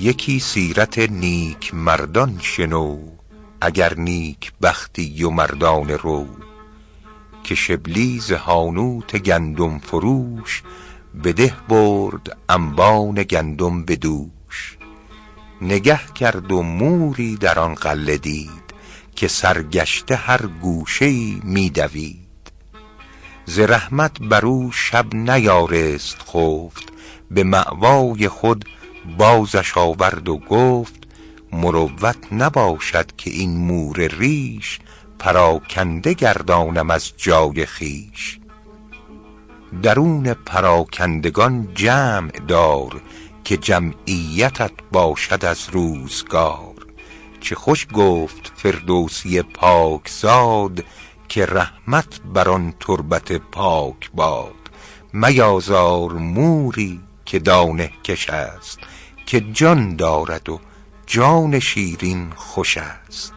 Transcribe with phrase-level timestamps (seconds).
[0.00, 2.98] یکی سیرت نیک مردان شنو
[3.60, 6.26] اگر نیک بختی و مردان رو.
[7.44, 10.62] که شبلی ز حانوت گندم فروش
[11.24, 14.78] بده برد انبان گندم به دوش
[15.62, 18.74] نگه کرد و موری در آن غله دید
[19.16, 22.52] که سرگشته هر گوشه ای می دوید
[23.46, 26.88] ز رحمت بر او شب نیارست خفت
[27.30, 28.64] به مأوای خود
[29.18, 30.94] بازش آورد و گفت
[31.52, 34.78] مروت نباشد که این مور ریش
[35.18, 38.38] پراکنده گردانم از جای خویش
[39.82, 43.02] درون پراکندگان جمع دار
[43.44, 46.74] که جمعیتت باشد از روزگار.
[47.40, 50.84] چه خوش گفت فردوسی پاک زاد
[51.28, 54.54] که رحمت بر آن تربت پاک باد.
[55.12, 58.78] میازار موری که دانه کش است
[59.26, 60.60] که جان دارد و
[61.06, 63.32] جان شیرین خوش است.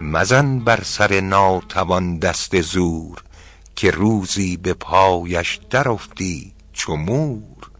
[0.00, 3.22] مزن بر سر ناتوان دست زور
[3.76, 7.70] که روزی به پایش در افتی چو مور.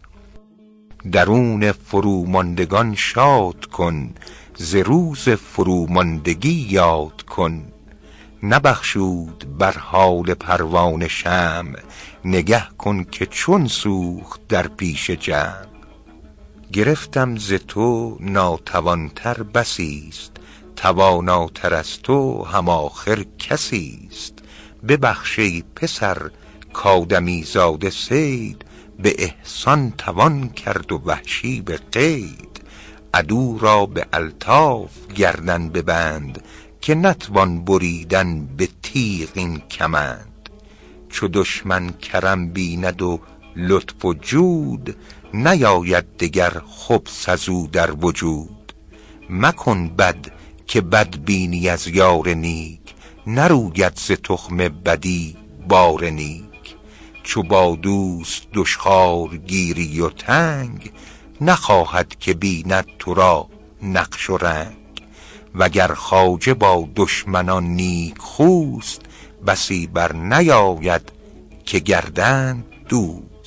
[1.11, 4.13] درون فروماندگان شاد کن
[4.55, 7.63] ز روز فروماندگی یاد کن.
[8.43, 11.79] نبخشود بر حال پروانه شمع.
[12.25, 15.65] نگه کن که چون سوخت در پیش جمع.
[16.73, 20.31] گرفتم ز تو ناتوان تر بسی ست
[20.75, 24.33] تواناتر از تو هم آخر کسی ست
[24.87, 26.31] ببخش ای پسر
[26.73, 28.65] کآدمی زاده صید.
[28.99, 32.61] به احسان توان کرد و وحشی به قید.
[33.13, 36.43] عدو را به الطاف گردن ببند.
[36.81, 40.49] که نتوان بریدن به تیغ این کمند.
[41.09, 43.19] چو دشمن کرم بیند و
[43.55, 44.95] لطف و جود
[45.33, 48.73] نیاید دگر خبث از در وجود.
[49.29, 50.31] مکن بد
[50.67, 52.79] که بد بینی از یار نیک
[53.27, 55.37] نروید ز تخم بدی
[55.67, 56.75] بار نیک.
[57.23, 60.91] چو با دوست دشخوار گیری و تنگ
[61.41, 63.49] نخواهد که بیند تو را
[63.83, 64.78] نقش و رنگ.
[65.55, 69.01] وگر خواجه با دشمنان نیک خوست
[69.47, 71.11] بسی بر نیاید
[71.65, 73.38] که گردند دوست.